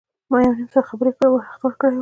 [0.31, 1.39] ما یو نیم ساعت وخت ورکړی و.